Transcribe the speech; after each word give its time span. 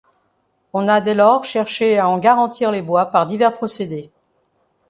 On 0.73 0.87
a 0.87 0.99
dès 0.99 1.13
lors 1.13 1.43
cherché 1.45 1.99
à 1.99 2.09
en 2.09 2.17
garantir 2.17 2.71
les 2.71 2.81
bois 2.81 3.11
par 3.11 3.27
divers 3.27 3.53
procédés. 3.55 4.09